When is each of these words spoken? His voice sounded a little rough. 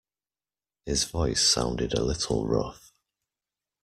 His 0.83 1.03
voice 1.03 1.47
sounded 1.47 1.93
a 1.93 2.01
little 2.03 2.47
rough. 2.47 2.91